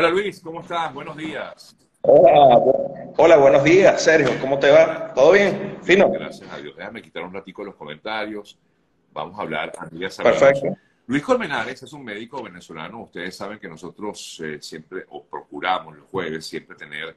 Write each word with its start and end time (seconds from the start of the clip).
Hola 0.00 0.08
Luis, 0.08 0.40
¿cómo 0.40 0.62
estás? 0.62 0.94
Buenos 0.94 1.14
días. 1.14 1.76
Hola, 2.00 2.58
hola, 3.18 3.36
buenos 3.36 3.62
días, 3.62 4.02
Sergio. 4.02 4.30
¿Cómo 4.40 4.58
te 4.58 4.70
va? 4.70 5.12
¿Todo 5.12 5.32
bien? 5.32 5.76
¿Fino? 5.82 6.10
Gracias 6.10 6.50
a 6.50 6.56
Dios. 6.56 6.74
Déjame 6.74 7.02
quitar 7.02 7.22
un 7.22 7.34
ratico 7.34 7.62
los 7.62 7.74
comentarios. 7.74 8.58
Vamos 9.12 9.38
a 9.38 9.42
hablar, 9.42 9.72
Perfecto. 9.72 10.74
Luis 11.06 11.22
Colmenares 11.22 11.82
es 11.82 11.92
un 11.92 12.02
médico 12.02 12.42
venezolano. 12.42 13.02
Ustedes 13.02 13.36
saben 13.36 13.58
que 13.58 13.68
nosotros 13.68 14.40
eh, 14.42 14.56
siempre, 14.62 15.04
o 15.10 15.22
procuramos 15.22 15.94
los 15.94 16.08
jueves, 16.08 16.46
siempre 16.46 16.78
tener 16.78 17.14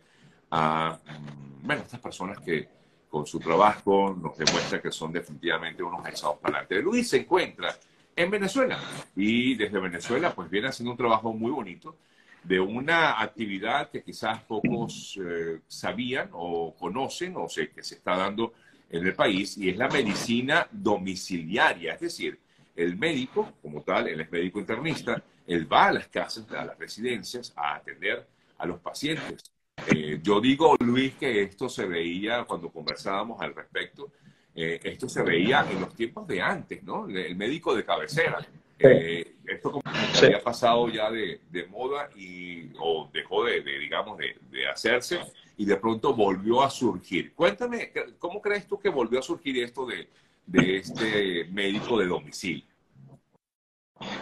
a, 0.52 1.00
mm, 1.06 1.66
bueno, 1.66 1.84
estas 1.84 2.02
personas 2.02 2.42
que 2.42 2.68
con 3.08 3.26
su 3.26 3.40
trabajo 3.40 4.14
nos 4.22 4.38
demuestran 4.38 4.82
que 4.82 4.92
son 4.92 5.14
definitivamente 5.14 5.82
unos 5.82 6.06
echados 6.06 6.38
para 6.40 6.58
adelante. 6.58 6.82
Luis 6.82 7.08
se 7.08 7.20
encuentra 7.20 7.74
en 8.14 8.30
Venezuela 8.30 8.78
y 9.16 9.56
desde 9.56 9.80
Venezuela 9.80 10.36
pues 10.36 10.50
viene 10.50 10.68
haciendo 10.68 10.92
un 10.92 10.98
trabajo 10.98 11.32
muy 11.32 11.52
bonito 11.52 11.96
de 12.44 12.60
una 12.60 13.22
actividad 13.22 13.90
que 13.90 14.04
quizás 14.04 14.44
pocos 14.44 15.20
eh, 15.24 15.62
sabían 15.68 16.30
o 16.34 16.76
conocen 16.76 17.36
o 17.38 17.48
sé 17.48 17.70
que 17.70 17.84
se 17.84 17.96
está 17.96 18.18
dando 18.18 18.54
en 18.90 19.06
el 19.06 19.16
país 19.16 19.58
y 19.58 19.70
es 19.70 19.78
la 19.78 19.88
medicina 19.88 20.68
domiciliaria, 20.72 21.94
es 21.94 22.02
decir, 22.02 22.40
el 22.76 22.98
médico 22.98 23.54
como 23.62 23.82
tal, 23.82 24.08
él 24.08 24.20
es 24.22 24.32
médico 24.32 24.60
internista, 24.60 25.24
él 25.48 25.72
va 25.72 25.88
a 25.88 25.94
las 25.94 26.08
casas, 26.08 26.50
a 26.52 26.66
las 26.66 26.78
residencias 26.78 27.54
a 27.56 27.76
atender 27.76 28.28
a 28.58 28.66
los 28.66 28.80
pacientes. 28.80 29.52
Eh, 29.88 30.20
yo 30.22 30.40
digo, 30.40 30.76
Luis, 30.80 31.14
que 31.16 31.44
esto 31.44 31.70
se 31.70 31.86
veía 31.86 32.44
cuando 32.46 32.70
conversábamos 32.70 33.42
al 33.42 33.54
respecto, 33.54 34.12
eh, 34.56 34.80
esto 34.84 35.10
se 35.10 35.24
veía 35.24 35.66
en 35.70 35.82
los 35.82 35.94
tiempos 35.96 36.28
de 36.28 36.42
antes, 36.42 36.84
¿no? 36.84 37.08
El 37.08 37.36
médico 37.36 37.76
de 37.76 37.84
cabecera. 37.84 38.46
Eh, 38.84 39.36
esto 39.48 39.72
como 39.72 39.84
que 39.84 40.26
había 40.26 40.42
pasado 40.42 40.90
ya 40.90 41.10
de, 41.12 41.40
moda 41.70 42.10
y, 42.16 42.72
o 42.80 43.10
dejó 43.14 43.44
de, 43.46 43.62
digamos, 43.62 44.18
de, 44.18 44.36
de, 44.50 44.68
hacerse 44.68 45.20
y 45.58 45.66
de 45.66 45.76
pronto 45.78 46.14
volvió 46.14 46.62
a 46.62 46.70
surgir. 46.70 47.34
Cuéntame, 47.34 47.92
¿cómo 48.20 48.42
crees 48.42 48.68
tú 48.68 48.80
que 48.80 48.90
volvió 48.90 49.20
a 49.20 49.24
surgir 49.24 49.64
esto 49.64 49.86
de, 49.86 50.08
de 50.46 50.78
este 50.78 51.46
médico 51.52 51.98
de 52.00 52.08
domicilio? 52.08 52.66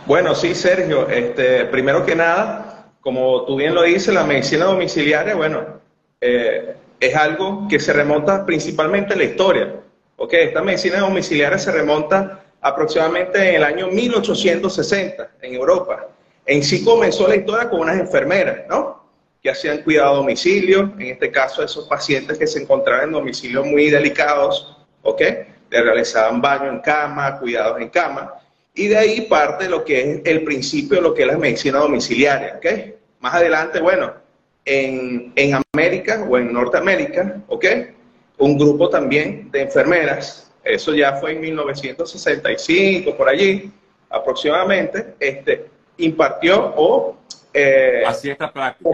Bueno, 0.06 0.36
sí, 0.36 0.54
Sergio. 0.56 1.08
Este, 1.08 1.66
primero 1.66 2.06
que 2.06 2.16
nada, 2.16 2.94
como 3.02 3.45
tú 3.45 3.56
bien 3.56 3.73
lo 3.73 3.84
dices, 3.84 4.14
la 4.14 4.23
medicina 4.23 4.66
domiciliaria, 4.66 5.36
bueno, 5.36 5.82
eh, 6.20 6.76
es 7.00 7.16
algo 7.16 7.67
que 7.67 7.80
se 7.80 7.94
remonta 7.94 8.45
principalmente 8.45 9.14
a 9.14 9.17
la 9.17 9.23
historia. 9.23 9.76
¿ok? 10.17 10.34
Esta 10.34 10.62
medicina 10.62 11.00
domiciliaria 11.00 11.58
se 11.58 11.72
remonta 11.72 12.41
aproximadamente 12.62 13.50
en 13.50 13.56
el 13.56 13.64
año 13.64 13.88
1860 13.88 15.31
en 15.42 15.56
Europa. 15.56 16.08
En 16.45 16.64
sí 16.64 16.84
comenzó 16.84 17.28
la 17.28 17.36
historia 17.36 17.70
con 17.70 17.81
unas 17.81 18.00
enfermeras, 18.00 18.67
¿no? 18.70 19.02
Que 19.42 19.50
hacían 19.50 19.81
cuidado 19.81 20.14
a 20.14 20.17
domicilio, 20.17 20.94
en 21.00 21.08
este 21.08 21.32
caso 21.32 21.64
esos 21.64 21.88
pacientes 21.88 22.38
que 22.38 22.48
se 22.48 22.62
encontraban 22.62 23.06
en 23.06 23.12
domicilios 23.14 23.66
muy 23.66 23.89
delicados, 23.89 24.78
¿ok? 25.02 25.22
Le 25.70 25.82
realizaban 25.82 26.42
baño 26.42 26.70
en 26.70 26.80
cama, 26.80 27.39
cuidados 27.39 27.82
en 27.82 27.89
cama, 27.89 28.34
y 28.73 28.88
de 28.88 28.98
ahí 28.98 29.22
parte 29.22 29.67
lo 29.67 29.84
que 29.84 30.00
es 30.00 30.22
el 30.26 30.44
principio 30.44 30.98
de 30.98 31.02
lo 31.02 31.14
que 31.14 31.23
es 31.23 31.28
la 31.28 31.38
medicina 31.38 31.80
domiciliaria, 31.80 32.56
¿ok? 32.58 32.95
Más 33.20 33.34
adelante, 33.36 33.80
bueno, 33.80 34.14
en, 34.66 35.34
en 35.36 35.59
América 35.73 36.26
o 36.30 36.38
en 36.38 36.54
Norteamérica, 36.54 37.42
¿ok? 37.48 37.66
Un 38.38 38.58
grupo 38.58 38.89
también 38.89 39.50
de 39.52 39.62
enfermeras 39.62 40.51
eso 40.64 40.94
ya 40.94 41.16
fue 41.16 41.34
en 41.34 41.42
1965, 41.42 43.16
por 43.16 43.30
allí 43.30 43.72
aproximadamente, 44.09 45.16
este, 45.20 45.70
impartió 45.98 46.73
o... 46.76 47.17
Eh, 47.54 48.04
Así 48.06 48.34
práctica. 48.34 48.89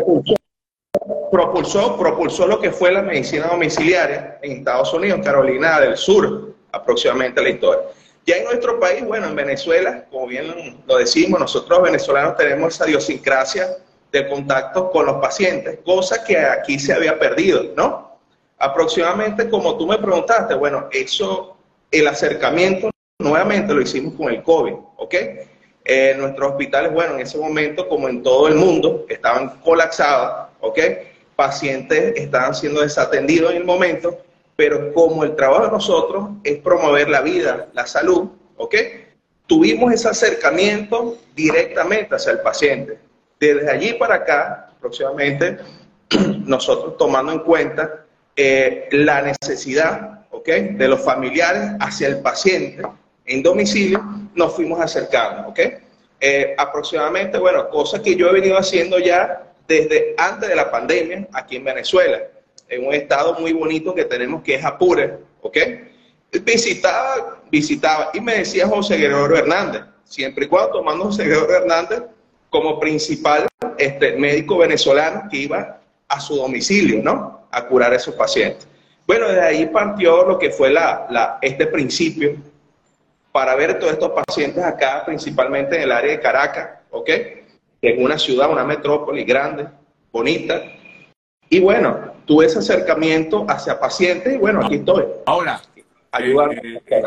Propulsó, 1.31 1.97
propulsó, 1.97 2.47
lo 2.47 2.59
que 2.59 2.71
fue 2.71 2.91
la 2.91 3.01
medicina 3.01 3.47
domiciliaria 3.47 4.39
en 4.41 4.59
Estados 4.59 4.93
Unidos, 4.93 5.19
Carolina 5.23 5.79
del 5.79 5.97
Sur, 5.97 6.53
aproximadamente 6.71 7.41
la 7.41 7.49
historia. 7.49 7.83
Ya 8.25 8.37
en 8.37 8.45
nuestro 8.45 8.79
país, 8.79 9.05
bueno, 9.05 9.27
en 9.27 9.35
Venezuela, 9.35 10.05
como 10.09 10.27
bien 10.27 10.81
lo 10.85 10.97
decimos, 10.97 11.39
nosotros 11.39 11.81
venezolanos 11.81 12.35
tenemos 12.37 12.75
esa 12.75 12.87
idiosincrasia 12.87 13.77
de 14.11 14.27
contacto 14.27 14.89
con 14.89 15.05
los 15.05 15.17
pacientes, 15.17 15.79
cosa 15.85 16.23
que 16.23 16.37
aquí 16.37 16.79
se 16.79 16.93
había 16.93 17.19
perdido, 17.19 17.63
¿no? 17.75 18.19
Aproximadamente, 18.57 19.49
como 19.49 19.77
tú 19.77 19.85
me 19.85 19.97
preguntaste, 19.97 20.55
bueno, 20.55 20.87
eso 20.91 21.56
el 21.91 22.07
acercamiento 22.07 22.89
nuevamente 23.19 23.73
lo 23.73 23.81
hicimos 23.81 24.13
con 24.13 24.31
el 24.31 24.43
COVID, 24.43 24.73
¿ok? 24.97 25.15
Eh, 25.85 26.15
nuestros 26.17 26.51
hospitales, 26.51 26.93
bueno, 26.93 27.15
en 27.15 27.21
ese 27.21 27.37
momento, 27.37 27.87
como 27.87 28.09
en 28.09 28.21
todo 28.21 28.47
el 28.47 28.55
mundo, 28.55 29.05
estaban 29.09 29.61
colapsados, 29.61 30.49
¿ok? 30.59 30.79
Pacientes 31.35 32.13
estaban 32.15 32.53
siendo 32.53 32.81
desatendidos 32.81 33.51
en 33.51 33.57
el 33.57 33.63
momento, 33.63 34.17
pero 34.55 34.93
como 34.93 35.23
el 35.23 35.35
trabajo 35.35 35.65
de 35.65 35.71
nosotros 35.71 36.29
es 36.43 36.57
promover 36.57 37.09
la 37.09 37.21
vida, 37.21 37.69
la 37.73 37.85
salud, 37.85 38.29
¿ok? 38.57 38.75
Tuvimos 39.45 39.93
ese 39.93 40.09
acercamiento 40.09 41.17
directamente 41.35 42.15
hacia 42.15 42.33
el 42.33 42.39
paciente. 42.39 42.99
Desde 43.39 43.69
allí 43.71 43.93
para 43.93 44.15
acá, 44.15 44.71
aproximadamente, 44.77 45.57
nosotros 46.45 46.97
tomando 46.97 47.31
en 47.31 47.39
cuenta 47.39 48.03
eh, 48.35 48.89
la 48.91 49.21
necesidad 49.21 50.26
de 50.47 50.87
los 50.87 51.03
familiares 51.03 51.71
hacia 51.81 52.07
el 52.07 52.21
paciente 52.21 52.81
en 53.25 53.43
domicilio, 53.43 54.01
nos 54.33 54.55
fuimos 54.55 54.79
acercando, 54.79 55.49
¿ok? 55.49 55.59
Eh, 56.21 56.55
aproximadamente, 56.57 57.37
bueno, 57.37 57.69
cosas 57.69 57.99
que 57.99 58.15
yo 58.15 58.29
he 58.29 58.33
venido 58.33 58.57
haciendo 58.57 58.97
ya 58.97 59.43
desde 59.67 60.15
antes 60.17 60.47
de 60.47 60.55
la 60.55 60.71
pandemia 60.71 61.27
aquí 61.33 61.57
en 61.57 61.65
Venezuela, 61.65 62.19
en 62.69 62.87
un 62.87 62.93
estado 62.93 63.37
muy 63.39 63.51
bonito 63.51 63.93
que 63.93 64.05
tenemos 64.05 64.41
que 64.41 64.55
es 64.55 64.63
Apure, 64.63 65.17
¿ok? 65.41 65.57
Visitaba, 66.43 67.41
visitaba 67.51 68.11
y 68.13 68.21
me 68.21 68.37
decía 68.37 68.67
José 68.67 68.95
Guerrero 68.95 69.35
Hernández, 69.35 69.81
siempre 70.05 70.45
y 70.45 70.47
cuando 70.47 70.71
tomando 70.71 71.05
José 71.05 71.25
Guerrero 71.25 71.57
Hernández 71.57 72.03
como 72.49 72.79
principal 72.79 73.47
este, 73.77 74.15
médico 74.15 74.57
venezolano 74.57 75.23
que 75.29 75.37
iba 75.39 75.81
a 76.07 76.19
su 76.21 76.37
domicilio, 76.37 77.01
¿no? 77.03 77.47
A 77.51 77.65
curar 77.67 77.91
a 77.91 77.97
esos 77.97 78.15
pacientes. 78.15 78.65
Bueno, 79.07 79.29
de 79.29 79.39
ahí 79.39 79.65
partió 79.67 80.25
lo 80.25 80.37
que 80.37 80.51
fue 80.51 80.69
la, 80.69 81.39
este 81.41 81.65
principio 81.67 82.35
para 83.31 83.55
ver 83.55 83.79
todos 83.79 83.93
estos 83.93 84.11
pacientes 84.11 84.61
acá, 84.61 85.05
principalmente 85.05 85.77
en 85.77 85.83
el 85.83 85.93
área 85.93 86.11
de 86.11 86.19
Caracas, 86.19 86.81
¿ok? 86.91 87.05
Que 87.05 87.39
es 87.81 87.97
una 87.97 88.17
ciudad, 88.17 88.51
una 88.51 88.65
metrópoli 88.65 89.23
grande, 89.23 89.65
bonita. 90.11 90.61
Y 91.49 91.61
bueno, 91.61 92.15
tuve 92.25 92.47
ese 92.47 92.59
acercamiento 92.59 93.45
hacia 93.47 93.79
pacientes 93.79 94.33
y 94.33 94.37
bueno, 94.37 94.65
aquí 94.65 94.75
estoy. 94.75 95.05
Ahora, 95.25 95.61
eh, 96.19 96.81
eh, 96.85 97.03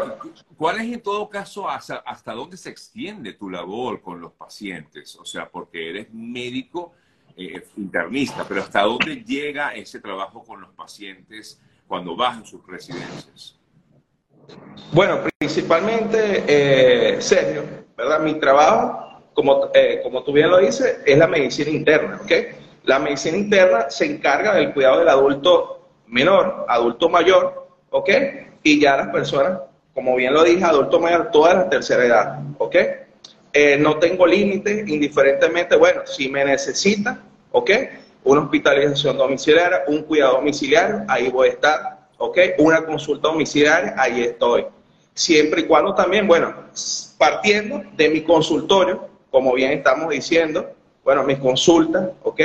¿cuál 0.57 0.77
es 0.77 0.93
en 0.95 1.03
todo 1.03 1.29
caso 1.29 1.69
hasta, 1.69 1.97
hasta 1.97 2.33
dónde 2.33 2.57
se 2.57 2.71
extiende 2.71 3.35
tu 3.35 3.51
labor 3.51 4.01
con 4.01 4.23
los 4.23 4.33
pacientes? 4.33 5.17
O 5.17 5.27
sea, 5.27 5.51
porque 5.51 5.91
eres 5.91 6.07
médico 6.15 6.95
eh, 7.37 7.63
internista, 7.77 8.47
pero 8.49 8.63
¿hasta 8.63 8.81
dónde 8.83 9.23
llega 9.23 9.75
ese 9.75 10.01
trabajo 10.01 10.43
con 10.43 10.63
los 10.63 10.71
pacientes? 10.71 11.61
Cuando 11.91 12.15
bajan 12.15 12.47
sus 12.47 12.65
residencias? 12.69 13.59
Bueno, 14.93 15.19
principalmente, 15.39 16.45
eh, 16.47 17.21
Sergio, 17.21 17.65
¿verdad? 17.97 18.21
Mi 18.21 18.35
trabajo, 18.35 19.21
como, 19.35 19.71
eh, 19.75 19.99
como 20.01 20.23
tú 20.23 20.33
bien 20.33 20.51
lo 20.51 20.59
dices, 20.59 21.01
es 21.05 21.19
la 21.19 21.27
medicina 21.27 21.69
interna, 21.69 22.21
¿ok? 22.23 22.33
La 22.85 23.01
medicina 23.01 23.37
interna 23.37 23.91
se 23.91 24.05
encarga 24.05 24.55
del 24.55 24.73
cuidado 24.73 25.01
del 25.01 25.09
adulto 25.09 25.89
menor, 26.07 26.65
adulto 26.69 27.09
mayor, 27.09 27.67
¿ok? 27.91 28.09
Y 28.63 28.81
ya 28.81 28.97
las 28.97 29.09
personas, 29.09 29.59
como 29.93 30.15
bien 30.15 30.33
lo 30.33 30.45
dije, 30.45 30.63
adulto 30.63 31.01
mayor, 31.01 31.33
toda 31.33 31.55
la 31.55 31.69
tercera 31.69 32.05
edad, 32.05 32.39
¿ok? 32.59 32.77
Eh, 33.53 33.77
no 33.81 33.99
tengo 33.99 34.29
límite, 34.29 34.85
indiferentemente, 34.87 35.75
bueno, 35.75 36.03
si 36.05 36.29
me 36.29 36.45
necesita, 36.45 37.21
¿ok? 37.51 37.71
Una 38.25 38.43
hospitalización 38.43 39.17
domiciliaria, 39.17 39.85
un 39.87 40.03
cuidado 40.03 40.35
domiciliario, 40.37 41.05
ahí 41.09 41.29
voy 41.31 41.49
a 41.49 41.53
estar, 41.53 42.09
¿ok? 42.19 42.39
Una 42.59 42.85
consulta 42.85 43.29
domiciliaria, 43.29 43.95
ahí 43.97 44.23
estoy. 44.23 44.67
Siempre 45.15 45.63
y 45.63 45.65
cuando 45.65 45.95
también, 45.95 46.27
bueno, 46.27 46.55
partiendo 47.19 47.83
de 47.97 48.09
mi 48.09 48.23
consultorio, 48.23 49.09
como 49.31 49.55
bien 49.55 49.73
estamos 49.73 50.11
diciendo, 50.11 50.71
bueno, 51.05 51.25
mis 51.25 51.39
consultas, 51.39 52.11
¿ok? 52.23 52.41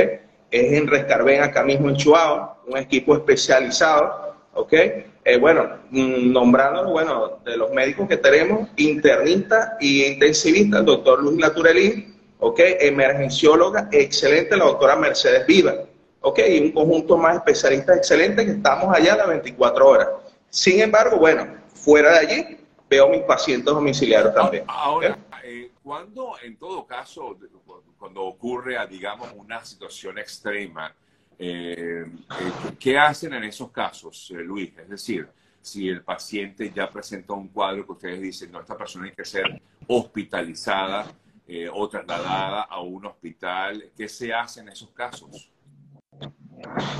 Es 0.52 0.74
en 0.74 0.88
Rescarben, 0.88 1.42
acá 1.42 1.64
mismo 1.64 1.90
en 1.90 1.96
Chihuahua, 1.96 2.58
un 2.68 2.78
equipo 2.78 3.16
especializado, 3.16 4.36
¿ok? 4.54 4.74
Eh, 5.28 5.38
bueno, 5.40 5.68
mm, 5.90 6.32
nombrando, 6.32 6.90
bueno, 6.92 7.40
de 7.44 7.58
los 7.58 7.72
médicos 7.72 8.08
que 8.08 8.18
tenemos, 8.18 8.70
internista 8.78 9.76
y 9.80 10.06
intensivista, 10.06 10.80
el 10.80 10.86
doctor 10.86 11.22
Luis 11.22 11.40
Laturelín, 11.40 12.15
¿ok? 12.46 12.60
Emergencióloga 12.80 13.90
excelente, 13.92 14.56
la 14.56 14.66
doctora 14.66 14.96
Mercedes 14.96 15.48
Viva, 15.48 15.74
¿ok? 16.22 16.40
Y 16.48 16.60
un 16.60 16.72
conjunto 16.74 17.18
más 17.18 17.38
especialistas 17.38 17.98
excelentes 17.98 18.46
que 18.46 18.52
estamos 18.52 18.96
allá 18.96 19.16
las 19.16 19.28
24 19.28 19.88
horas. 19.88 20.10
Sin 20.48 20.80
embargo, 20.80 21.18
bueno, 21.18 21.48
fuera 21.74 22.12
de 22.12 22.20
allí, 22.20 22.58
veo 22.88 23.10
mis 23.10 23.24
pacientes 23.24 23.66
domiciliarios 23.66 24.36
también. 24.36 24.64
Ahora, 24.68 25.18
eh, 25.44 25.72
cuando, 25.82 26.36
en 26.44 26.56
todo 26.58 26.86
caso, 26.86 27.36
cuando 27.98 28.22
ocurre, 28.22 28.78
digamos, 28.92 29.28
una 29.36 29.66
situación 29.66 30.20
extrema, 30.20 30.94
eh, 31.40 32.06
eh, 32.06 32.74
¿qué 32.80 32.96
hacen 32.96 33.34
en 33.34 33.46
esos 33.46 33.72
casos, 33.72 34.32
Luis? 34.36 34.72
Es 34.78 34.88
decir, 34.88 35.28
si 35.64 35.90
el 35.90 36.04
paciente 36.04 36.72
ya 36.72 36.92
presenta 36.92 37.34
un 37.34 37.48
cuadro 37.48 37.88
que 37.88 37.92
ustedes 37.94 38.22
dicen, 38.22 38.52
no, 38.52 38.62
esta 38.62 38.78
persona 38.78 39.06
hay 39.06 39.14
que 39.14 39.26
ser 39.26 39.60
hospitalizada 39.88 41.08
o 41.74 41.90
trasladada 41.90 42.64
a 42.64 42.82
un 42.82 43.06
hospital, 43.06 43.92
¿qué 43.96 44.10
se 44.10 44.34
hace 44.34 44.62
en 44.62 44.70
esos 44.70 44.90
casos? 44.92 45.52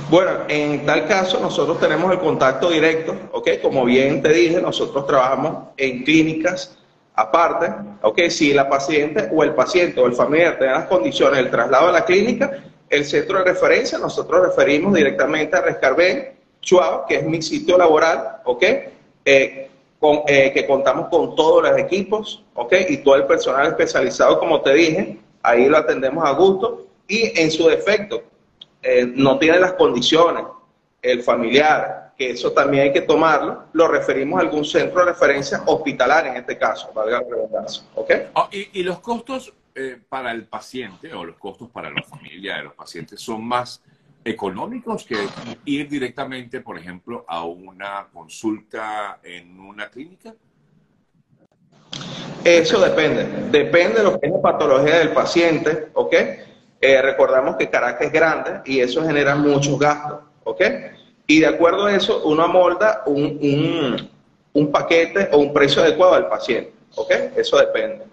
Bueno, 0.08 0.30
en 0.48 0.86
tal 0.86 1.06
caso 1.08 1.40
nosotros 1.40 1.80
tenemos 1.80 2.12
el 2.12 2.18
contacto 2.18 2.70
directo, 2.70 3.16
¿ok? 3.32 3.48
Como 3.60 3.84
bien 3.84 4.22
te 4.22 4.32
dije, 4.32 4.60
nosotros 4.60 5.06
trabajamos 5.06 5.70
en 5.76 6.04
clínicas 6.04 6.78
aparte, 7.14 7.72
¿ok? 8.02 8.20
Si 8.28 8.52
la 8.52 8.68
paciente 8.68 9.28
o 9.32 9.42
el 9.42 9.54
paciente 9.54 10.00
o 10.00 10.06
el 10.06 10.12
familiar 10.12 10.58
tiene 10.58 10.74
las 10.74 10.86
condiciones 10.86 11.38
del 11.38 11.50
traslado 11.50 11.88
a 11.88 11.92
la 11.92 12.04
clínica, 12.04 12.62
el 12.88 13.04
centro 13.04 13.38
de 13.38 13.44
referencia, 13.44 13.98
nosotros 13.98 14.46
referimos 14.46 14.94
directamente 14.94 15.56
a 15.56 15.62
Rescarben, 15.62 16.36
Chuao, 16.60 17.06
que 17.06 17.16
es 17.16 17.24
mi 17.24 17.42
sitio 17.42 17.76
laboral, 17.76 18.38
¿ok? 18.44 18.64
Eh, 19.24 19.65
con, 19.98 20.20
eh, 20.26 20.52
que 20.52 20.66
contamos 20.66 21.08
con 21.08 21.34
todos 21.34 21.62
los 21.62 21.78
equipos, 21.78 22.44
¿ok? 22.54 22.74
Y 22.88 22.98
todo 22.98 23.16
el 23.16 23.26
personal 23.26 23.66
especializado, 23.66 24.38
como 24.38 24.60
te 24.60 24.74
dije, 24.74 25.18
ahí 25.42 25.68
lo 25.68 25.78
atendemos 25.78 26.24
a 26.24 26.32
gusto 26.32 26.86
y 27.08 27.38
en 27.40 27.50
su 27.50 27.68
defecto, 27.68 28.22
eh, 28.82 29.06
no 29.06 29.38
tiene 29.38 29.58
las 29.58 29.72
condiciones, 29.72 30.44
el 31.02 31.22
familiar, 31.22 32.12
que 32.16 32.30
eso 32.30 32.52
también 32.52 32.84
hay 32.84 32.92
que 32.92 33.02
tomarlo, 33.02 33.64
lo 33.72 33.88
referimos 33.88 34.38
a 34.38 34.42
algún 34.42 34.64
centro 34.64 35.00
de 35.00 35.12
referencia 35.12 35.62
hospitalario 35.66 36.32
en 36.32 36.38
este 36.38 36.56
caso, 36.58 36.90
valga 36.94 37.20
la 37.20 37.28
redundancia. 37.28 37.84
¿Ok? 37.94 38.12
Ah, 38.34 38.48
y, 38.50 38.82
los 38.82 39.00
costos 39.00 39.52
eh, 39.74 39.98
para 40.08 40.32
el 40.32 40.46
paciente 40.46 41.12
o 41.12 41.24
los 41.24 41.36
costos 41.36 41.68
para 41.70 41.90
la 41.90 42.02
familia 42.02 42.56
de 42.56 42.64
los 42.64 42.74
pacientes 42.74 43.20
son 43.20 43.44
más 43.44 43.82
económicos 44.26 45.04
que 45.04 45.16
ir 45.64 45.88
directamente, 45.88 46.60
por 46.60 46.76
ejemplo, 46.78 47.24
a 47.28 47.44
una 47.44 48.08
consulta 48.12 49.20
en 49.22 49.58
una 49.60 49.88
clínica? 49.88 50.34
Eso 52.44 52.80
depende. 52.80 53.24
Depende 53.50 53.98
de 53.98 54.04
lo 54.04 54.18
que 54.18 54.26
es 54.26 54.32
la 54.32 54.40
patología 54.40 54.98
del 54.98 55.10
paciente, 55.10 55.88
¿ok? 55.94 56.14
Eh, 56.80 57.02
recordamos 57.02 57.56
que 57.56 57.70
Caracas 57.70 58.06
es 58.06 58.12
grande 58.12 58.60
y 58.64 58.80
eso 58.80 59.04
genera 59.04 59.36
muchos 59.36 59.78
gastos, 59.78 60.20
¿ok? 60.44 60.62
Y 61.26 61.40
de 61.40 61.46
acuerdo 61.46 61.86
a 61.86 61.94
eso, 61.94 62.22
uno 62.24 62.42
amolda 62.42 63.02
un, 63.06 64.10
un, 64.52 64.72
paquete 64.72 65.28
o 65.32 65.38
un 65.38 65.52
precio 65.52 65.82
adecuado 65.82 66.14
al 66.14 66.28
paciente, 66.28 66.72
¿ok? 66.96 67.10
Eso 67.36 67.58
depende. 67.58 68.04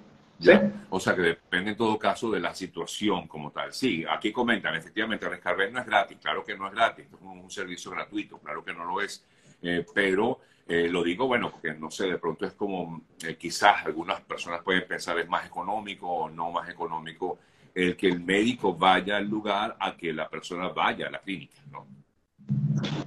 ¿Sí? 0.44 0.52
O 0.90 1.00
sea 1.00 1.16
que 1.16 1.22
depende 1.22 1.72
en 1.72 1.78
todo 1.78 1.98
caso 1.98 2.30
de 2.30 2.40
la 2.40 2.54
situación 2.54 3.28
como 3.28 3.52
tal. 3.52 3.74
Sí, 3.74 4.04
aquí 4.10 4.32
comentan, 4.32 4.76
efectivamente, 4.76 5.26
el 5.26 5.32
Rescarber 5.32 5.72
no 5.72 5.80
es 5.80 5.86
gratis, 5.86 6.18
claro 6.22 6.44
que 6.44 6.58
no 6.58 6.68
es 6.68 6.74
gratis, 6.74 7.06
es 7.06 7.22
un 7.22 7.50
servicio 7.50 7.92
gratuito, 7.92 8.38
claro 8.38 8.64
que 8.64 8.74
no 8.74 8.86
lo 8.86 9.02
es, 9.02 9.26
eh, 9.62 9.86
pero 9.94 10.40
eh, 10.68 10.88
lo 10.90 11.04
digo, 11.04 11.28
bueno, 11.28 11.52
porque 11.52 11.74
no 11.74 11.90
sé, 11.90 12.08
de 12.08 12.18
pronto 12.18 12.46
es 12.46 12.54
como, 12.54 13.02
quizás 13.38 13.86
algunas 13.86 14.22
personas 14.22 14.62
pueden 14.62 14.88
pensar 14.88 15.18
es 15.20 15.28
más 15.28 15.46
económico 15.46 16.08
o 16.08 16.30
no 16.30 16.52
más 16.52 16.70
económico 16.70 17.40
el 17.76 17.98
que 17.98 18.08
el 18.08 18.20
médico 18.20 18.76
vaya 18.76 19.18
al 19.18 19.28
lugar 19.28 19.76
a 19.80 19.98
que 19.98 20.14
la 20.14 20.30
persona 20.30 20.70
vaya 20.70 21.08
a 21.08 21.12
la 21.12 21.20
clínica, 21.20 21.60
¿no? 21.72 21.88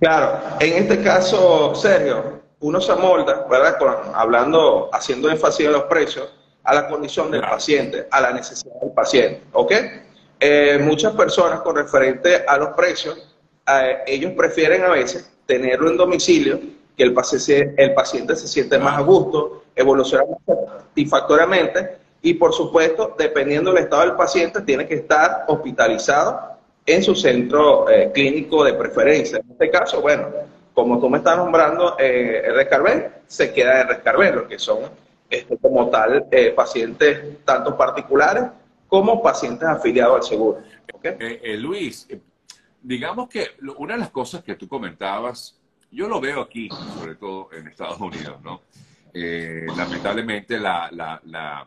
Claro, 0.00 0.56
en 0.60 0.82
este 0.82 1.02
caso, 1.02 1.74
Sergio, 1.74 2.42
uno 2.60 2.80
se 2.80 2.92
amolda, 2.92 3.46
¿verdad? 3.48 3.76
hablando, 4.14 4.90
haciendo 4.92 5.30
énfasis 5.30 5.66
en 5.66 5.72
los 5.72 5.84
precios, 5.84 6.32
a 6.66 6.74
la 6.74 6.88
condición 6.88 7.30
del 7.30 7.42
paciente, 7.42 8.06
a 8.10 8.20
la 8.20 8.32
necesidad 8.32 8.74
del 8.80 8.90
paciente, 8.90 9.42
¿ok? 9.52 9.72
Eh, 10.40 10.78
muchas 10.82 11.14
personas 11.14 11.60
con 11.60 11.76
referente 11.76 12.44
a 12.46 12.58
los 12.58 12.70
precios, 12.70 13.34
eh, 13.66 13.98
ellos 14.06 14.32
prefieren 14.36 14.84
a 14.84 14.88
veces 14.88 15.30
tenerlo 15.46 15.88
en 15.88 15.96
domicilio, 15.96 16.58
que 16.96 17.04
el 17.04 17.14
paciente, 17.14 17.74
el 17.76 17.94
paciente 17.94 18.34
se 18.34 18.48
siente 18.48 18.78
más 18.78 18.98
a 18.98 19.02
gusto, 19.02 19.64
evoluciona 19.76 20.24
más 20.24 20.58
satisfactoriamente, 20.88 21.98
y 22.20 22.34
por 22.34 22.52
supuesto, 22.52 23.14
dependiendo 23.16 23.72
del 23.72 23.84
estado 23.84 24.02
del 24.02 24.16
paciente, 24.16 24.60
tiene 24.62 24.86
que 24.88 24.94
estar 24.94 25.44
hospitalizado 25.46 26.56
en 26.84 27.02
su 27.02 27.14
centro 27.14 27.88
eh, 27.88 28.10
clínico 28.12 28.64
de 28.64 28.74
preferencia. 28.74 29.38
En 29.38 29.52
este 29.52 29.70
caso, 29.70 30.00
bueno, 30.00 30.28
como 30.74 30.98
tú 30.98 31.08
me 31.08 31.19
estás 31.19 31.36
nombrando 31.36 31.96
eh, 31.98 32.42
el 32.44 32.54
Rescarben, 32.54 33.12
se 33.26 33.52
queda 33.52 33.82
en 33.82 33.88
Rescarben, 33.88 34.34
lo 34.34 34.48
que 34.48 34.58
son 34.58 34.80
este, 35.28 35.56
como 35.58 35.88
tal 35.90 36.26
eh, 36.31 36.50
pacientes 36.50 37.44
tanto 37.44 37.76
particulares 37.76 38.44
como 38.88 39.23
pacientes 39.23 39.69
afiliados 39.69 40.17
al 40.17 40.23
seguro. 40.23 40.62
Luis, 41.58 42.08
digamos 42.82 43.28
que 43.28 43.49
una 43.76 43.94
de 43.94 44.00
las 44.00 44.11
cosas 44.11 44.43
que 44.43 44.55
tú 44.55 44.69
comentabas, 44.69 45.61
yo 45.90 46.08
lo 46.08 46.20
veo 46.20 46.40
aquí, 46.40 46.69
sobre 46.99 47.17
todo 47.17 47.49
en 47.52 47.69
Estados 47.69 48.00
Unidos, 48.00 48.40
¿no? 48.43 48.62
lamentablemente 49.76 50.58
la, 50.61 50.90
la 50.93 51.67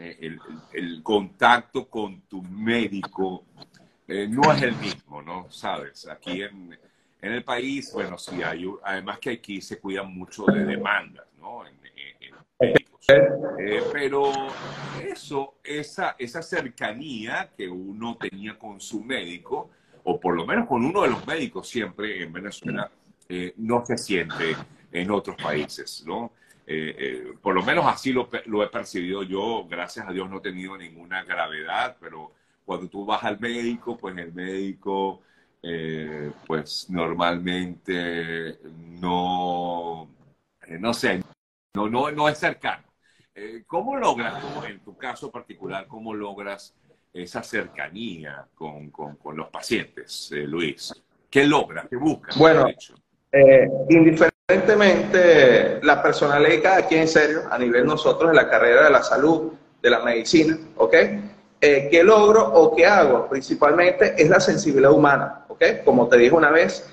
eh, 0.00 0.38
el, 0.72 1.02
contacto 1.02 1.86
con 1.86 2.22
tu 2.22 2.40
médico 2.42 3.44
eh, 4.08 4.26
no 4.26 4.50
es 4.50 4.62
el 4.62 4.74
mismo, 4.76 5.20
¿no? 5.20 5.50
Sabes, 5.50 6.08
aquí 6.08 6.40
en, 6.42 6.78
en, 7.20 7.32
el 7.32 7.44
país, 7.44 7.92
bueno, 7.92 8.16
sí 8.16 8.42
hay, 8.42 8.64
además 8.82 9.18
que 9.18 9.30
aquí 9.32 9.60
se 9.60 9.78
cuidan 9.78 10.14
mucho 10.14 10.46
de 10.46 10.64
demandas, 10.64 11.26
¿no? 11.38 11.66
En. 11.66 11.79
Eh, 12.60 13.82
pero 13.92 14.30
eso, 15.02 15.54
esa, 15.64 16.14
esa 16.18 16.42
cercanía 16.42 17.50
que 17.56 17.68
uno 17.68 18.16
tenía 18.16 18.58
con 18.58 18.80
su 18.80 19.02
médico, 19.02 19.70
o 20.04 20.20
por 20.20 20.34
lo 20.34 20.46
menos 20.46 20.68
con 20.68 20.84
uno 20.84 21.02
de 21.02 21.08
los 21.08 21.26
médicos 21.26 21.68
siempre 21.68 22.22
en 22.22 22.32
Venezuela, 22.32 22.90
no 23.56 23.84
se 23.84 23.96
siente 23.96 24.56
en 24.92 25.10
otros 25.10 25.36
países, 25.36 26.04
¿no? 26.06 26.32
Eh, 26.72 26.94
eh, 26.98 27.32
por 27.42 27.52
lo 27.52 27.64
menos 27.64 27.84
así 27.86 28.12
lo, 28.12 28.28
he 28.62 28.68
percibido 28.68 29.24
yo. 29.24 29.66
Gracias 29.68 30.06
a 30.06 30.12
Dios 30.12 30.30
no 30.30 30.38
he 30.38 30.40
tenido 30.40 30.78
ninguna 30.78 31.24
gravedad, 31.24 31.96
pero 32.00 32.30
cuando 32.64 32.88
tú 32.88 33.04
vas 33.04 33.24
al 33.24 33.40
médico, 33.40 33.96
pues 33.96 34.16
el 34.16 34.32
médico, 34.32 35.20
eh, 35.64 36.30
pues 36.46 36.88
normalmente 36.88 38.58
no, 39.00 40.08
no 40.78 40.94
sé, 40.94 41.22
no, 41.74 41.88
no, 41.88 42.10
no 42.10 42.28
es 42.28 42.38
cercano. 42.38 42.84
¿Cómo 43.66 43.96
logras, 43.96 44.42
en 44.68 44.80
tu 44.80 44.96
caso 44.96 45.30
particular, 45.30 45.86
cómo 45.86 46.12
logras 46.12 46.74
esa 47.12 47.42
cercanía 47.42 48.46
con, 48.54 48.90
con, 48.90 49.16
con 49.16 49.36
los 49.36 49.48
pacientes, 49.48 50.30
Luis? 50.32 50.92
¿Qué 51.30 51.46
logras? 51.46 51.86
¿Qué 51.88 51.96
buscas? 51.96 52.36
Bueno, 52.36 52.66
indiferente 53.88 54.30
Evidentemente, 54.50 55.78
la 55.84 56.02
personalidad 56.02 56.50
de 56.50 56.60
cada 56.60 56.82
quien, 56.88 57.02
en 57.02 57.08
serio, 57.08 57.42
a 57.48 57.56
nivel 57.56 57.86
nosotros 57.86 58.30
de 58.30 58.36
la 58.36 58.50
carrera 58.50 58.82
de 58.82 58.90
la 58.90 59.00
salud, 59.00 59.52
de 59.80 59.90
la 59.90 60.00
medicina, 60.00 60.58
¿ok? 60.76 60.94
Eh, 61.60 61.88
¿Qué 61.88 62.02
logro 62.02 62.48
o 62.52 62.74
qué 62.74 62.84
hago? 62.84 63.28
Principalmente 63.28 64.20
es 64.20 64.28
la 64.28 64.40
sensibilidad 64.40 64.90
humana, 64.90 65.44
¿ok? 65.46 65.62
Como 65.84 66.08
te 66.08 66.18
dije 66.18 66.34
una 66.34 66.50
vez, 66.50 66.84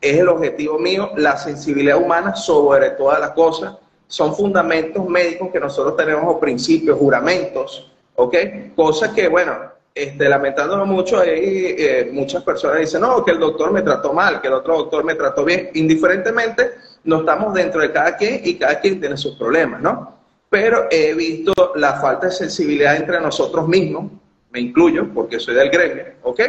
es 0.00 0.18
el 0.18 0.28
objetivo 0.28 0.78
mío, 0.78 1.10
la 1.16 1.36
sensibilidad 1.36 1.96
humana 1.96 2.36
sobre 2.36 2.90
todas 2.90 3.18
las 3.18 3.30
cosas. 3.30 3.76
Son 4.10 4.34
fundamentos 4.34 5.08
médicos 5.08 5.50
que 5.52 5.60
nosotros 5.60 5.96
tenemos 5.96 6.24
o 6.26 6.40
principios, 6.40 6.98
juramentos, 6.98 7.92
¿ok? 8.16 8.34
Cosas 8.74 9.10
que, 9.10 9.28
bueno, 9.28 9.56
este, 9.94 10.28
lamentándolo 10.28 10.84
mucho, 10.84 11.20
hay 11.20 11.30
eh, 11.78 12.10
muchas 12.12 12.42
personas 12.42 12.80
dicen, 12.80 13.02
no, 13.02 13.24
que 13.24 13.30
el 13.30 13.38
doctor 13.38 13.72
me 13.72 13.82
trató 13.82 14.12
mal, 14.12 14.40
que 14.40 14.48
el 14.48 14.54
otro 14.54 14.78
doctor 14.78 15.04
me 15.04 15.14
trató 15.14 15.44
bien. 15.44 15.70
Indiferentemente, 15.74 16.72
no 17.04 17.20
estamos 17.20 17.54
dentro 17.54 17.80
de 17.80 17.92
cada 17.92 18.16
quien 18.16 18.40
y 18.44 18.56
cada 18.56 18.80
quien 18.80 19.00
tiene 19.00 19.16
sus 19.16 19.36
problemas, 19.36 19.80
¿no? 19.80 20.18
Pero 20.48 20.88
he 20.90 21.14
visto 21.14 21.72
la 21.76 22.00
falta 22.00 22.26
de 22.26 22.32
sensibilidad 22.32 22.96
entre 22.96 23.20
nosotros 23.20 23.68
mismos, 23.68 24.10
me 24.50 24.58
incluyo 24.58 25.08
porque 25.14 25.38
soy 25.38 25.54
del 25.54 25.70
gremio, 25.70 26.06
¿ok? 26.22 26.40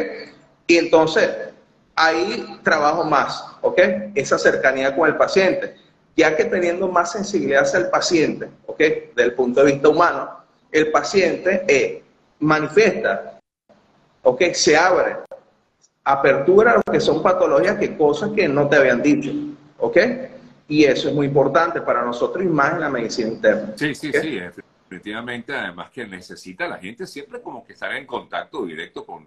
Y 0.66 0.78
entonces 0.78 1.30
ahí 1.94 2.58
trabajo 2.64 3.04
más, 3.04 3.44
¿ok? 3.60 3.80
Esa 4.14 4.38
cercanía 4.38 4.96
con 4.96 5.08
el 5.08 5.16
paciente, 5.16 5.76
ya 6.16 6.36
que 6.36 6.44
teniendo 6.44 6.88
más 6.88 7.12
sensibilidad 7.12 7.62
hacia 7.62 7.80
el 7.80 7.90
paciente, 7.90 8.48
¿ok? 8.66 8.78
Desde 8.78 9.22
el 9.22 9.34
punto 9.34 9.64
de 9.64 9.72
vista 9.72 9.88
humano, 9.88 10.30
el 10.70 10.90
paciente 10.90 11.64
eh, 11.66 12.02
manifiesta, 12.40 13.38
¿ok? 14.22 14.42
Se 14.52 14.76
abre, 14.76 15.16
apertura 16.04 16.72
a 16.72 16.76
lo 16.76 16.92
que 16.92 17.00
son 17.00 17.22
patologías, 17.22 17.78
que 17.78 17.96
cosas 17.96 18.30
que 18.34 18.48
no 18.48 18.68
te 18.68 18.76
habían 18.76 19.02
dicho, 19.02 19.30
¿ok? 19.78 19.98
Y 20.68 20.84
eso 20.84 21.08
es 21.08 21.14
muy 21.14 21.26
importante 21.26 21.80
para 21.80 22.02
nosotros 22.02 22.44
y 22.44 22.48
más 22.48 22.74
en 22.74 22.80
la 22.80 22.88
medicina 22.88 23.28
interna. 23.28 23.72
Sí, 23.76 23.94
sí, 23.94 24.12
sí, 24.12 24.40
definitivamente. 24.88 25.54
Además 25.54 25.90
que 25.90 26.06
necesita 26.06 26.68
la 26.68 26.78
gente 26.78 27.06
siempre 27.06 27.40
como 27.40 27.64
que 27.64 27.72
estar 27.72 27.94
en 27.94 28.06
contacto 28.06 28.64
directo 28.64 29.04
con, 29.04 29.26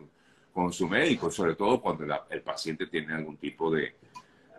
con 0.54 0.72
su 0.72 0.88
médico, 0.88 1.30
sobre 1.30 1.56
todo 1.56 1.82
cuando 1.82 2.06
el 2.30 2.42
paciente 2.42 2.88
tiene 2.88 3.14
algún 3.14 3.38
tipo 3.38 3.70
de, 3.70 3.96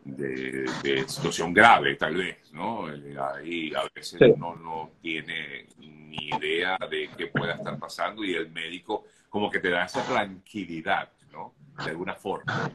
de, 0.07 1.05
situación 1.09 1.53
grave, 1.53 1.97
tal 1.97 2.15
vez, 2.17 2.53
¿no? 2.53 2.89
Eh, 2.93 3.17
ahí 3.19 3.73
a 3.75 3.83
veces 3.95 4.21
uno 4.21 4.55
no 4.57 4.91
tiene 5.01 5.67
ni 5.79 6.29
idea 6.29 6.79
de 6.91 7.11
qué 7.17 7.27
pueda 7.27 7.55
estar 7.55 7.79
pasando 7.79 8.25
y 8.25 8.35
el 8.35 8.51
médico 8.51 9.05
como 9.29 9.51
que 9.51 9.59
te 9.59 9.71
da 9.71 9.85
esa 9.85 10.03
tranquilidad, 10.05 11.11
¿no? 11.33 11.55
De 11.85 11.91
alguna 11.91 12.15
forma. 12.15 12.71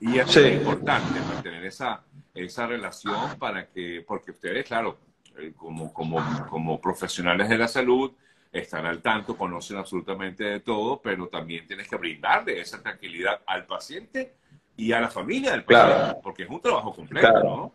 Y 0.00 0.18
es 0.18 0.36
importante 0.36 1.20
mantener 1.20 1.64
esa, 1.64 2.02
esa 2.34 2.66
relación 2.66 3.38
para 3.38 3.68
que, 3.68 4.04
porque 4.06 4.32
ustedes, 4.32 4.66
claro, 4.66 4.98
eh, 5.38 5.52
como, 5.56 5.92
como, 5.92 6.20
como 6.48 6.80
profesionales 6.80 7.48
de 7.48 7.58
la 7.58 7.68
salud, 7.68 8.12
están 8.52 8.86
al 8.86 9.02
tanto, 9.02 9.36
conocen 9.36 9.76
absolutamente 9.76 10.44
de 10.44 10.60
todo, 10.60 11.00
pero 11.00 11.28
también 11.28 11.66
tienes 11.66 11.88
que 11.88 11.96
brindarle 11.96 12.60
esa 12.60 12.82
tranquilidad 12.82 13.40
al 13.46 13.66
paciente 13.66 14.34
y 14.76 14.92
a 14.92 15.00
la 15.00 15.08
familia 15.08 15.52
del 15.52 15.64
claro. 15.64 16.18
porque 16.22 16.44
es 16.44 16.50
un 16.50 16.60
trabajo 16.60 16.94
completo, 16.94 17.42
¿no? 17.42 17.72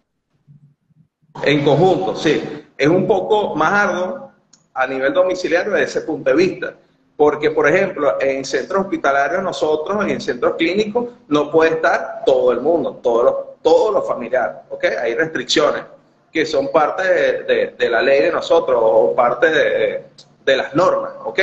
En 1.44 1.64
conjunto, 1.64 2.16
sí. 2.16 2.66
Es 2.78 2.88
un 2.88 3.08
poco 3.08 3.56
más 3.56 3.72
arduo 3.72 4.32
a 4.74 4.88
nivel 4.88 5.14
domiciliario 5.14 5.72
desde 5.72 5.86
ese 5.86 6.02
punto 6.02 6.30
de 6.30 6.36
vista. 6.36 6.74
Porque, 7.16 7.52
por 7.52 7.68
ejemplo, 7.68 8.20
en 8.20 8.44
centros 8.44 8.86
hospitalarios 8.86 9.44
nosotros, 9.44 10.06
en 10.08 10.20
centros 10.20 10.56
clínicos, 10.58 11.10
no 11.28 11.52
puede 11.52 11.76
estar 11.76 12.24
todo 12.26 12.52
el 12.52 12.62
mundo, 12.62 13.00
todos 13.02 13.26
los, 13.26 13.36
todos 13.62 13.94
los 13.94 14.08
familiares, 14.08 14.58
¿ok? 14.70 14.86
Hay 15.04 15.14
restricciones 15.14 15.84
que 16.32 16.46
son 16.46 16.72
parte 16.72 17.04
de, 17.04 17.76
de, 17.78 17.90
la 17.90 18.02
ley 18.02 18.24
de 18.24 18.32
nosotros 18.32 18.80
o 18.82 19.14
parte 19.14 19.50
de, 19.52 20.04
de, 20.46 20.58
las 20.58 20.74
normas, 20.74 21.12
¿ok? 21.24 21.40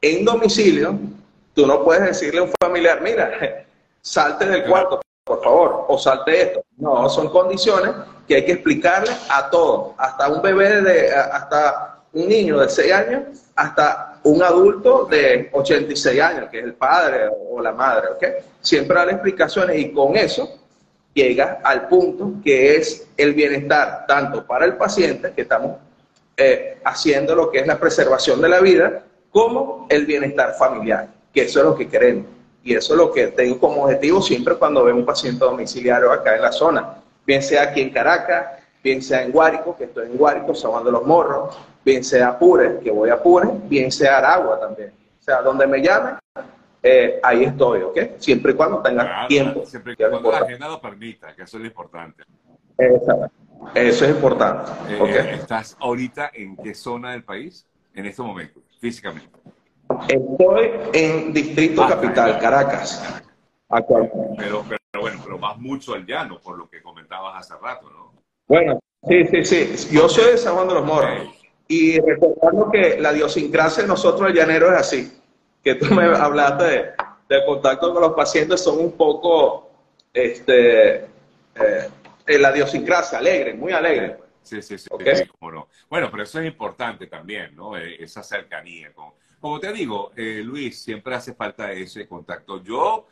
En 0.00 0.24
domicilio, 0.24 0.96
tú 1.54 1.66
no 1.66 1.82
puedes 1.82 2.04
decirle 2.04 2.40
a 2.40 2.42
un 2.44 2.52
familiar, 2.60 3.00
mira, 3.00 3.66
salte 4.02 4.46
del 4.46 4.64
cuarto, 4.64 5.00
por 5.24 5.42
favor, 5.42 5.86
o 5.88 5.98
salte 5.98 6.42
esto. 6.42 6.64
No, 6.78 7.08
son 7.08 7.28
condiciones 7.28 7.92
que 8.26 8.36
hay 8.36 8.44
que 8.44 8.52
explicarle 8.52 9.10
a 9.28 9.50
todos, 9.50 9.92
hasta 9.98 10.28
un 10.28 10.40
bebé 10.40 10.82
de, 10.82 11.12
hasta 11.12 12.00
un 12.12 12.28
niño 12.28 12.58
de 12.58 12.68
6 12.68 12.92
años, 12.92 13.22
hasta 13.54 14.20
un 14.22 14.42
adulto 14.42 15.06
de 15.06 15.48
86 15.52 16.20
años, 16.20 16.48
que 16.50 16.58
es 16.58 16.64
el 16.64 16.74
padre 16.74 17.28
o 17.50 17.60
la 17.60 17.72
madre, 17.72 18.08
¿ok? 18.08 18.24
Siempre 18.60 18.96
da 18.96 19.10
explicaciones 19.10 19.78
y 19.78 19.92
con 19.92 20.16
eso 20.16 20.48
llega 21.14 21.60
al 21.64 21.88
punto 21.88 22.34
que 22.42 22.76
es 22.76 23.08
el 23.16 23.34
bienestar 23.34 24.06
tanto 24.06 24.46
para 24.46 24.64
el 24.64 24.76
paciente, 24.76 25.32
que 25.32 25.42
estamos 25.42 25.78
eh, 26.36 26.78
haciendo 26.84 27.34
lo 27.34 27.50
que 27.50 27.60
es 27.60 27.66
la 27.66 27.78
preservación 27.78 28.40
de 28.40 28.48
la 28.48 28.60
vida, 28.60 29.02
como 29.30 29.86
el 29.88 30.06
bienestar 30.06 30.54
familiar, 30.54 31.08
que 31.32 31.42
eso 31.42 31.60
es 31.60 31.64
lo 31.64 31.74
que 31.76 31.88
queremos. 31.88 32.26
Y 32.62 32.74
eso 32.74 32.92
es 32.92 32.98
lo 32.98 33.10
que 33.10 33.28
tengo 33.28 33.58
como 33.58 33.84
objetivo 33.84 34.20
siempre 34.20 34.54
cuando 34.56 34.84
veo 34.84 34.94
un 34.94 35.04
paciente 35.04 35.44
domiciliario 35.44 36.12
acá 36.12 36.36
en 36.36 36.42
la 36.42 36.52
zona, 36.52 36.96
bien 37.26 37.42
sea 37.42 37.64
aquí 37.64 37.80
en 37.80 37.90
Caracas, 37.90 38.60
bien 38.82 39.02
sea 39.02 39.22
en 39.22 39.32
Guárico, 39.32 39.76
que 39.76 39.84
estoy 39.84 40.06
en 40.06 40.16
Guárico, 40.16 40.54
San 40.54 40.84
de 40.84 40.92
los 40.92 41.06
Morros, 41.06 41.56
bien 41.84 42.04
sea 42.04 42.28
Apure, 42.28 42.80
que 42.80 42.90
voy 42.90 43.10
a 43.10 43.14
Apure, 43.14 43.48
bien 43.64 43.90
sea 43.90 44.18
Aragua 44.18 44.60
también. 44.60 44.92
O 45.18 45.22
sea, 45.22 45.42
donde 45.42 45.66
me 45.66 45.82
llamen, 45.82 46.16
eh, 46.82 47.20
ahí 47.22 47.44
estoy, 47.44 47.82
¿ok? 47.82 47.98
Siempre 48.18 48.52
y 48.52 48.54
cuando 48.54 48.80
tenga 48.80 49.26
tiempo. 49.26 49.64
Siempre 49.66 49.92
y 49.92 49.96
cuando 49.96 50.30
la 50.30 50.38
agenda 50.38 50.68
lo 50.68 50.80
permita, 50.80 51.34
que 51.34 51.42
eso 51.42 51.56
es 51.56 51.60
lo 51.62 51.66
importante. 51.66 52.24
Eso 53.74 54.04
es 54.04 54.10
importante. 54.10 54.72
Eh, 54.88 55.34
¿Estás 55.34 55.76
ahorita 55.78 56.30
en 56.32 56.56
qué 56.56 56.74
zona 56.74 57.12
del 57.12 57.22
país 57.22 57.66
en 57.94 58.06
este 58.06 58.22
momento, 58.22 58.60
físicamente? 58.80 59.28
Estoy 60.08 60.70
en 60.92 61.32
Distrito 61.32 61.82
ah, 61.82 61.88
Capital, 61.88 62.38
Caracas. 62.38 63.22
Pero, 64.38 64.64
pero, 64.68 65.00
bueno, 65.00 65.20
pero 65.24 65.38
vas 65.38 65.58
mucho 65.58 65.94
al 65.94 66.06
llano, 66.06 66.38
por 66.40 66.58
lo 66.58 66.68
que 66.68 66.82
comentabas 66.82 67.38
hace 67.38 67.60
rato, 67.60 67.90
¿no? 67.90 68.12
Bueno, 68.46 68.80
sí, 69.08 69.26
sí, 69.26 69.44
sí. 69.44 69.94
Yo 69.94 70.08
soy 70.08 70.32
de 70.32 70.38
San 70.38 70.54
Juan 70.54 70.68
de 70.68 70.74
los 70.74 70.84
Morros. 70.84 71.28
Y 71.68 72.00
recordando 72.00 72.70
que 72.70 72.98
la 72.98 73.12
idiosincrasia 73.12 73.84
de 73.84 73.88
nosotros, 73.88 74.28
el 74.28 74.34
llanero, 74.34 74.72
es 74.72 74.80
así. 74.80 75.20
Que 75.62 75.76
tú 75.76 75.94
me 75.94 76.04
hablaste 76.04 76.64
de, 76.64 76.92
de 77.28 77.44
contacto 77.46 77.92
con 77.92 78.02
los 78.02 78.14
pacientes, 78.14 78.62
son 78.62 78.80
un 78.80 78.92
poco, 78.92 79.70
este, 80.12 81.04
eh, 81.54 82.38
la 82.38 82.50
idiosincrasia, 82.52 83.18
alegre, 83.18 83.54
muy 83.54 83.72
alegre. 83.72 84.18
Sí, 84.42 84.60
sí, 84.62 84.78
sí. 84.78 84.88
Bueno, 85.88 86.10
pero 86.10 86.22
eso 86.22 86.40
es 86.40 86.46
importante 86.46 87.06
también, 87.06 87.54
¿no? 87.54 87.76
Eh, 87.76 88.02
esa 88.02 88.22
cercanía 88.22 88.92
con 88.92 89.12
como 89.40 89.58
te 89.58 89.72
digo, 89.72 90.12
eh, 90.16 90.42
Luis, 90.44 90.82
siempre 90.82 91.14
hace 91.14 91.34
falta 91.34 91.72
ese 91.72 92.06
contacto. 92.06 92.62
Yo, 92.62 93.06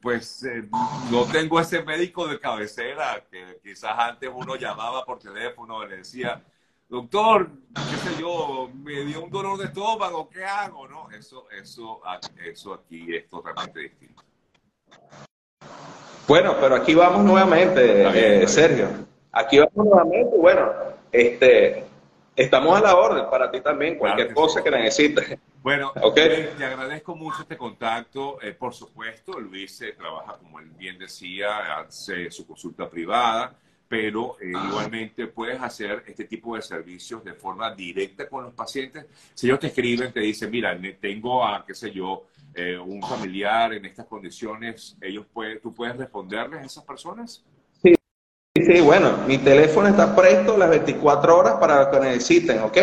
pues, 0.00 0.44
eh, 0.44 0.68
no 1.10 1.24
tengo 1.24 1.58
ese 1.58 1.82
médico 1.82 2.26
de 2.26 2.38
cabecera 2.38 3.24
que 3.30 3.58
quizás 3.62 3.98
antes 3.98 4.30
uno 4.32 4.56
llamaba 4.56 5.04
por 5.04 5.18
teléfono 5.18 5.82
y 5.84 5.88
le 5.88 5.96
decía, 5.98 6.42
doctor, 6.88 7.50
qué 7.74 8.10
sé 8.10 8.20
yo, 8.20 8.70
me 8.74 9.04
dio 9.04 9.24
un 9.24 9.30
dolor 9.30 9.58
de 9.58 9.66
estómago, 9.66 10.28
¿qué 10.28 10.44
hago? 10.44 10.86
No, 10.86 11.10
eso, 11.10 11.46
eso, 11.50 12.02
eso 12.44 12.74
aquí 12.74 13.16
es 13.16 13.26
totalmente 13.28 13.80
distinto. 13.80 14.22
Bueno, 16.28 16.54
pero 16.60 16.76
aquí 16.76 16.94
vamos 16.94 17.24
nuevamente, 17.24 18.42
eh, 18.42 18.46
Sergio. 18.46 18.88
Aquí 19.32 19.58
vamos 19.58 19.86
nuevamente, 19.86 20.36
bueno, 20.36 20.70
este, 21.10 21.84
estamos 22.36 22.76
a 22.78 22.82
la 22.82 22.94
orden 22.94 23.24
para 23.30 23.50
ti 23.50 23.60
también, 23.62 23.96
cualquier 23.96 24.34
cosa 24.34 24.62
que 24.62 24.70
necesites. 24.70 25.38
Bueno, 25.62 25.92
okay. 26.02 26.50
te 26.58 26.64
agradezco 26.64 27.14
mucho 27.14 27.42
este 27.42 27.56
contacto. 27.56 28.42
Eh, 28.42 28.52
por 28.52 28.74
supuesto, 28.74 29.38
Luis 29.38 29.80
eh, 29.82 29.94
trabaja, 29.96 30.36
como 30.38 30.58
él 30.58 30.70
bien 30.76 30.98
decía, 30.98 31.78
hace 31.78 32.32
su 32.32 32.44
consulta 32.44 32.90
privada, 32.90 33.54
pero 33.86 34.36
eh, 34.40 34.48
igualmente 34.48 35.28
puedes 35.28 35.60
hacer 35.62 36.02
este 36.08 36.24
tipo 36.24 36.56
de 36.56 36.62
servicios 36.62 37.22
de 37.22 37.34
forma 37.34 37.72
directa 37.72 38.28
con 38.28 38.42
los 38.42 38.54
pacientes. 38.54 39.06
Si 39.34 39.46
ellos 39.46 39.60
te 39.60 39.68
escriben, 39.68 40.12
te 40.12 40.20
dicen, 40.20 40.50
mira, 40.50 40.76
tengo 41.00 41.46
a, 41.46 41.64
qué 41.64 41.74
sé 41.74 41.92
yo, 41.92 42.26
un 42.84 43.00
familiar 43.02 43.72
en 43.72 43.86
estas 43.86 44.06
condiciones, 44.06 44.96
ellos 45.00 45.24
pueden, 45.32 45.58
¿tú 45.60 45.72
puedes 45.72 45.96
responderles 45.96 46.60
a 46.60 46.66
esas 46.66 46.84
personas? 46.84 47.42
Sí, 47.82 47.94
sí, 48.56 48.80
bueno, 48.80 49.16
mi 49.26 49.38
teléfono 49.38 49.88
está 49.88 50.14
presto 50.14 50.58
las 50.58 50.68
24 50.68 51.38
horas 51.38 51.54
para 51.54 51.84
lo 51.84 51.90
que 51.90 52.00
necesiten, 52.00 52.58
¿ok? 52.58 52.78